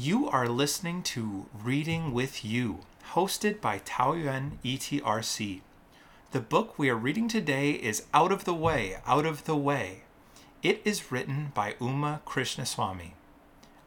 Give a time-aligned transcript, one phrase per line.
[0.00, 2.82] You are listening to Reading with You,
[3.14, 5.60] hosted by Taoyuan ETRC.
[6.30, 10.04] The book we are reading today is Out of the Way, Out of the Way.
[10.62, 13.14] It is written by Uma Krishnaswami.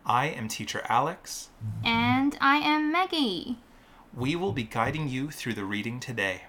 [0.05, 1.47] I am teacher Alex.
[1.86, 3.59] And I am Maggie.
[4.14, 6.41] We will be guiding you through the reading today.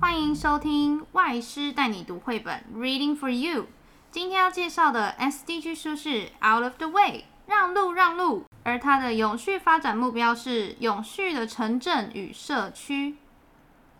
[0.00, 3.66] 欢迎收听外师带你读绘本 Reading for You。
[4.10, 8.44] 今天要介绍的 SDG 书是 Out of the Way，让路让路。
[8.63, 13.15] 而它的永续发展目标是永续的城镇与社区。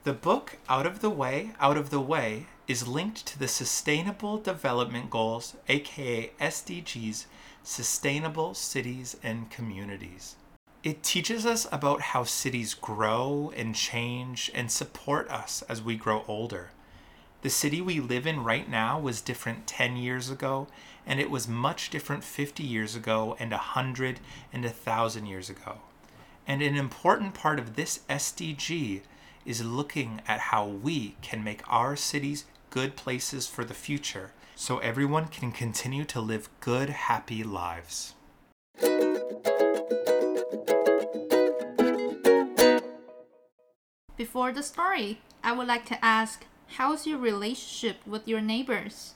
[0.04, 4.42] The book Out of the Way, Out of the Way is linked to the Sustainable
[4.42, 7.26] Development Goals, aka SDGs,
[7.64, 10.36] Sustainable Cities and Communities.
[10.84, 16.24] It teaches us about how cities grow and change and support us as we grow
[16.28, 16.72] older.
[17.43, 20.69] The city we live in right now was different 10 years ago,
[21.05, 24.21] and it was much different 50 years ago, and 100
[24.53, 25.79] and 1,000 years ago.
[26.47, 29.01] And an important part of this SDG
[29.45, 34.79] is looking at how we can make our cities good places for the future so
[34.79, 38.15] everyone can continue to live good, happy lives.
[44.17, 49.15] Before the story, I would like to ask, how's your relationship with your neighbors?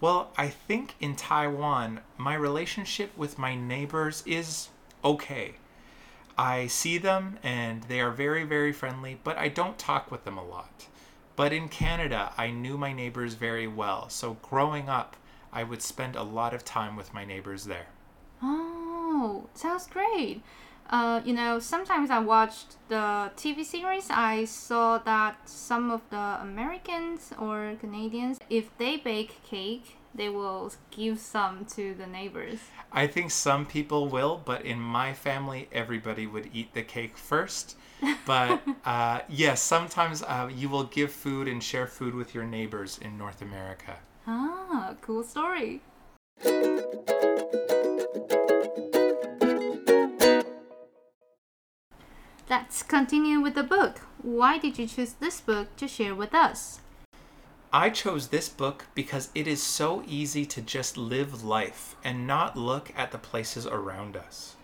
[0.00, 4.68] Well, I think in Taiwan, my relationship with my neighbors is
[5.04, 5.54] okay.
[6.38, 10.36] I see them and they are very, very friendly, but I don't talk with them
[10.36, 10.86] a lot.
[11.34, 15.16] But in Canada, I knew my neighbors very well, so growing up,
[15.52, 17.86] I would spend a lot of time with my neighbors there.
[18.42, 20.42] Oh, sounds great.
[20.90, 24.08] Uh, you know, sometimes I watched the TV series.
[24.10, 30.72] I saw that some of the Americans or Canadians, if they bake cake, they will
[30.90, 32.60] give some to the neighbors.
[32.92, 37.76] I think some people will, but in my family, everybody would eat the cake first.
[38.24, 42.98] But uh, yes, sometimes uh, you will give food and share food with your neighbors
[43.02, 43.96] in North America.
[44.26, 45.82] Ah, cool story.
[52.48, 54.02] Let's continue with the book.
[54.22, 56.78] Why did you choose this book to share with us?
[57.72, 62.56] I chose this book because it is so easy to just live life and not
[62.56, 64.54] look at the places around us.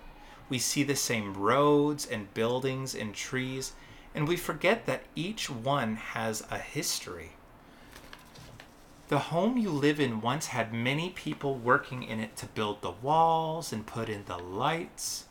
[0.49, 3.73] We see the same roads and buildings and trees,
[4.15, 7.33] and we forget that each one has a history.
[9.09, 12.93] The home you live in once had many people working in it to build the
[12.93, 15.25] walls and put in the lights.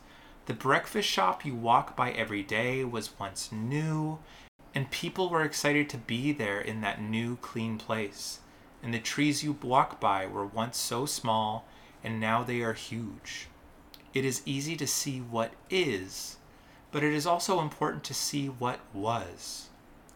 [0.48, 4.20] The breakfast shop you walk by every day was once new,
[4.74, 8.40] and people were excited to be there in that new, clean place.
[8.82, 11.66] And the trees you walk by were once so small,
[12.04, 13.48] and now they are huge.
[14.14, 16.38] It is easy to see what is,
[16.92, 19.70] but it is also important to see what was.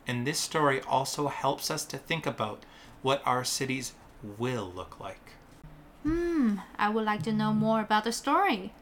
[0.07, 2.63] And this story also helps us to think about
[3.01, 3.93] what our cities
[4.37, 5.33] will look like.
[6.03, 8.73] Hmm, I would like to know more about the story.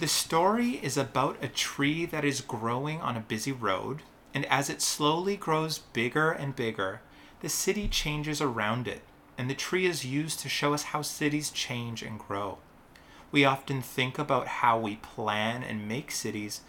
[0.00, 4.00] The story is about a tree that is growing on a busy road,
[4.32, 7.02] and as it slowly grows bigger and bigger,
[7.40, 9.02] the city changes around it,
[9.36, 12.56] and the tree is used to show us how cities change and grow.
[13.30, 16.62] We often think about how we plan and make cities,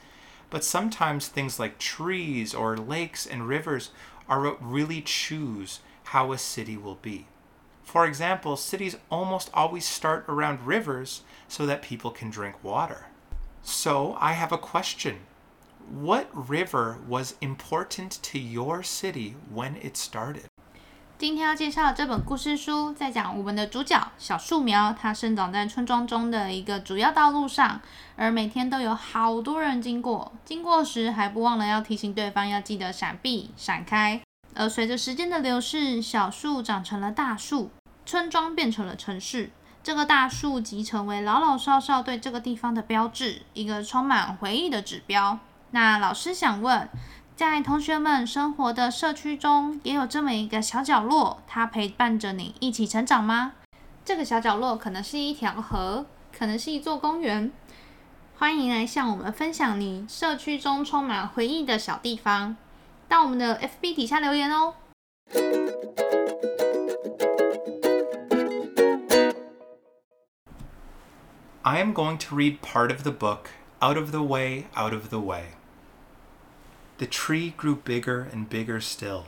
[0.49, 3.91] but sometimes things like trees or lakes and rivers
[4.27, 7.27] are what really choose how a city will be.
[7.81, 13.05] For example, cities almost always start around rivers so that people can drink water.
[13.63, 15.17] So, I have a question.
[15.93, 20.45] What river was important to your city when it started?
[21.19, 27.79] 今天要介绍的这本故事书，在讲我们的主角小树苗，它生长在村庄中的一个主要道路上，
[28.15, 34.19] 而每天都有好多人经过，经过时还不忘了要提醒对方要记得闪避、闪开。
[34.55, 37.69] 而随着时间的流逝，小树长成了大树，
[38.05, 39.51] 村庄变成了城市。
[39.83, 45.39] 这个大树即成为老老少少对这个地方的标志，一个充满回忆的指标。
[45.71, 46.87] 那老师想问，
[47.35, 53.53] 在同学们生活的社区中，也有这么一个小角落，它陪伴着你一起成长吗？
[54.05, 56.05] 这个小角落可能是一条河，
[56.37, 57.51] 可能是一座公园。
[58.37, 62.55] 欢迎来向我们分享你社区中充满回忆的小地方，
[63.07, 64.75] 到我们的 FB 底下留言哦。
[71.63, 73.51] I am going to read part of the book,
[73.83, 75.49] Out of the Way, Out of the Way.
[76.97, 79.27] The tree grew bigger and bigger still.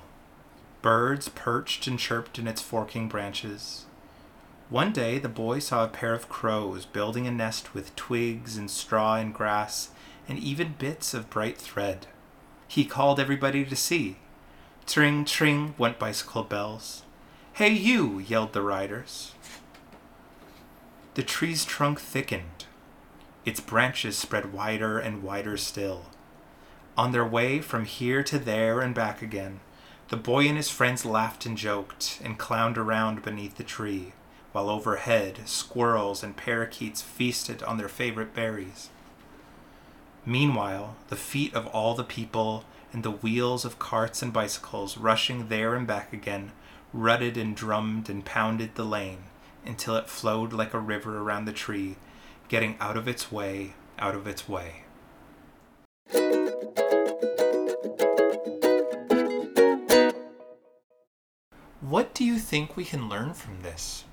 [0.82, 3.86] Birds perched and chirped in its forking branches.
[4.72, 8.72] One day the boy saw a pair of crows building a nest with twigs and
[8.72, 9.92] straw and grass
[10.28, 12.08] and even bits of bright thread.
[12.68, 14.18] He called everybody to see.
[14.88, 17.04] Tring, tring went bicycle bells.
[17.54, 18.18] Hey, you!
[18.18, 19.34] yelled the riders.
[21.16, 22.66] The tree's trunk thickened.
[23.46, 26.08] Its branches spread wider and wider still.
[26.98, 29.60] On their way from here to there and back again,
[30.10, 34.14] the boy and his friends laughed and joked and clowned around beneath the tree,
[34.54, 38.90] while overhead squirrels and parakeets feasted on their favorite berries.
[40.26, 45.50] Meanwhile, the feet of all the people and the wheels of carts and bicycles rushing
[45.50, 46.54] there and back again
[46.92, 49.26] rutted and drummed and pounded the lane
[49.66, 51.98] until it flowed like a river around the tree,
[52.48, 54.84] getting out of its way, out of its way.
[61.82, 64.06] What do you think we can learn from this?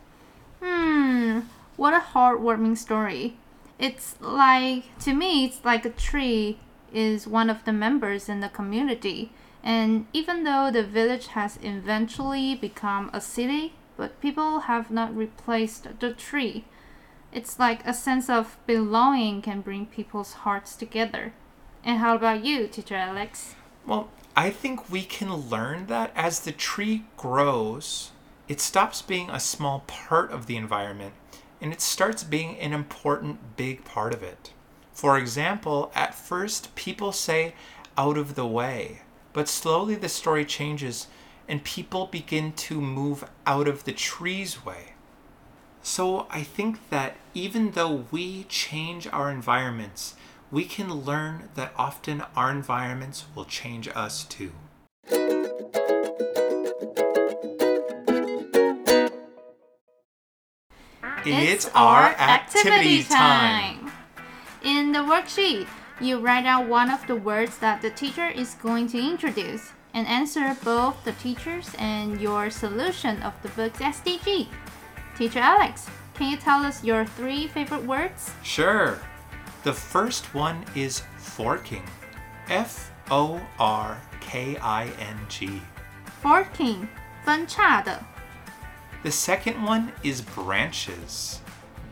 [0.62, 1.40] Hmm,
[1.76, 3.36] what a heartwarming story.
[3.78, 6.58] It's like, to me, it's like a tree
[6.92, 9.32] is one of the members in the community.
[9.62, 15.86] And even though the village has eventually become a city, but people have not replaced
[16.00, 16.64] the tree.
[17.34, 21.34] It's like a sense of belonging can bring people's hearts together.
[21.84, 23.56] And how about you, teacher Alex?
[23.86, 28.12] Well, I think we can learn that as the tree grows,
[28.48, 31.12] it stops being a small part of the environment
[31.60, 34.54] and it starts being an important big part of it.
[34.94, 37.52] For example, at first people say
[37.98, 39.02] out of the way,
[39.34, 41.06] but slowly the story changes
[41.50, 44.92] and people begin to move out of the tree's way.
[45.82, 50.14] So I think that even though we change our environments,
[50.52, 54.52] we can learn that often our environments will change us too.
[61.26, 63.90] It's, our activity time.
[64.62, 65.66] In the worksheet,
[66.00, 70.07] you write out one of the words that the teacher is going to introduce and
[70.07, 74.47] answer both the teacher's and your solution of the book's SDG.
[75.17, 78.31] Teacher Alex, can you tell us your three favorite words?
[78.43, 78.99] Sure.
[79.63, 81.83] The first one is forking.
[82.49, 85.61] F O R K I N G.
[86.21, 86.87] Forking,
[87.23, 88.03] 分叉的。
[89.03, 91.39] The second one is branches.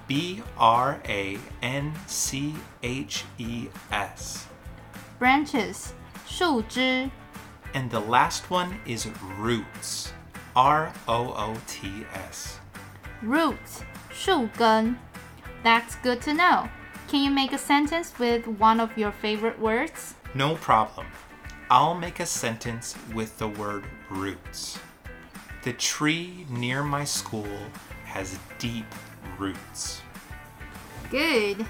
[0.07, 4.47] B R A N C H E S.
[5.19, 5.93] Branches,
[6.27, 7.09] 树枝。
[7.74, 10.12] And the last one is roots.
[10.56, 12.58] R O O T S.
[13.22, 13.82] Roots,
[14.12, 14.96] 树根.
[15.62, 16.68] That's good to know.
[17.08, 20.14] Can you make a sentence with one of your favorite words?
[20.34, 21.06] No problem.
[21.70, 24.78] I'll make a sentence with the word roots.
[25.62, 27.58] The tree near my school
[28.04, 28.86] has deep
[29.38, 30.02] roots.
[31.10, 31.66] Good.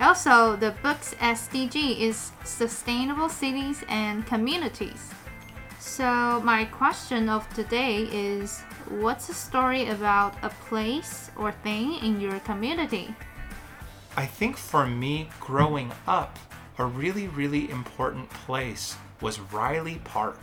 [0.00, 5.10] Also, the book's SDG is Sustainable Cities and Communities.
[5.86, 12.20] So, my question of today is what's a story about a place or thing in
[12.22, 13.14] your community?
[14.16, 16.38] I think for me, growing up,
[16.78, 20.40] a really, really important place was Riley Park.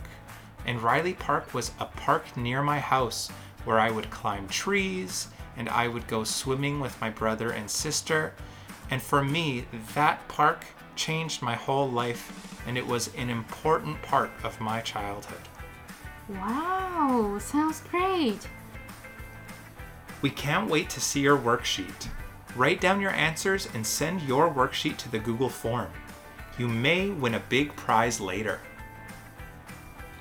[0.64, 3.28] And Riley Park was a park near my house
[3.64, 8.32] where I would climb trees and I would go swimming with my brother and sister.
[8.90, 10.64] And for me, that park
[10.95, 12.31] changed my whole life
[12.67, 15.47] and it was an important part of my childhood.
[16.29, 18.47] Wow, sounds great.
[20.21, 22.09] We can't wait to see your worksheet.
[22.55, 25.89] Write down your answers and send your worksheet to the Google form.
[26.57, 28.59] You may win a big prize later.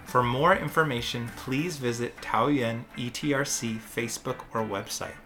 [0.04, 5.16] For more information, please visit Taoyuan ETRC Facebook or website.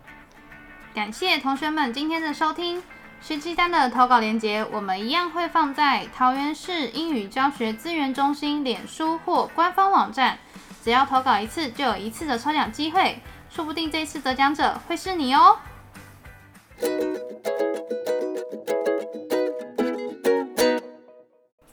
[0.94, 2.82] 感谢同学们今天的收听。
[3.21, 10.37] 学期单的投稿链接，我们一样会放在桃园市英语教学资源中心脸书或官方网站。
[10.83, 13.19] 只要投稿一次，就有一次的抽奖机会，
[13.49, 15.57] 说不定这次得奖者会是你哦。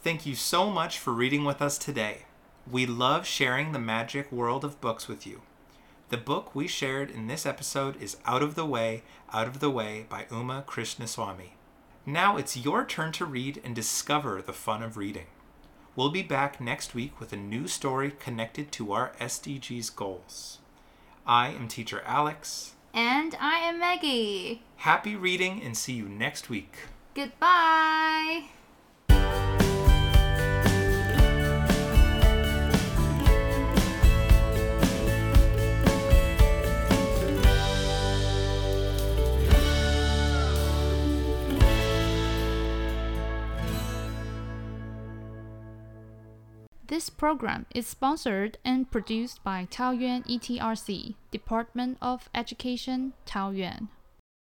[0.03, 2.23] Thank you so much for reading with us today.
[2.71, 5.41] We love sharing the magic world of books with you.
[6.13, 9.03] The book we shared in this episode is Out of the Way,
[9.33, 11.53] Out of the Way by Uma Krishnaswami.
[12.05, 15.29] Now it's your turn to read and discover the fun of reading.
[15.97, 20.59] We'll be back next week with a new story connected to our SDGs goals.
[21.27, 22.73] I am teacher Alex.
[22.93, 24.61] And I am Maggie.
[24.77, 26.77] Happy reading and see you next week.
[27.15, 28.49] Goodbye.
[47.03, 53.89] This program is sponsored and produced by Taoyuan ETRC, Department of Education, Taoyuan.